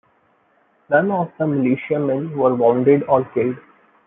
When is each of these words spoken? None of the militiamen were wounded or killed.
None 0.89 1.11
of 1.11 1.31
the 1.37 1.45
militiamen 1.45 2.35
were 2.35 2.55
wounded 2.55 3.03
or 3.03 3.23
killed. 3.35 3.57